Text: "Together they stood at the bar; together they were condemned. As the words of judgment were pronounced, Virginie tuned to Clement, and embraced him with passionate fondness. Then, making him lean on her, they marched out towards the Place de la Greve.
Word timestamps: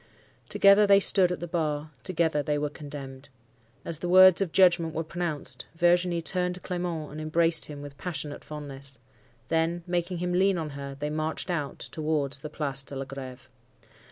"Together 0.49 0.87
they 0.87 0.99
stood 0.99 1.31
at 1.31 1.39
the 1.41 1.47
bar; 1.47 1.91
together 2.03 2.41
they 2.41 2.57
were 2.57 2.71
condemned. 2.71 3.29
As 3.85 3.99
the 3.99 4.09
words 4.09 4.41
of 4.41 4.51
judgment 4.51 4.95
were 4.95 5.03
pronounced, 5.03 5.67
Virginie 5.75 6.23
tuned 6.23 6.55
to 6.55 6.59
Clement, 6.61 7.11
and 7.11 7.21
embraced 7.21 7.65
him 7.65 7.83
with 7.83 7.99
passionate 7.99 8.43
fondness. 8.43 8.97
Then, 9.49 9.83
making 9.85 10.17
him 10.17 10.33
lean 10.33 10.57
on 10.57 10.71
her, 10.71 10.95
they 10.97 11.11
marched 11.11 11.51
out 11.51 11.77
towards 11.77 12.39
the 12.39 12.49
Place 12.49 12.81
de 12.81 12.95
la 12.95 13.05
Greve. 13.05 13.47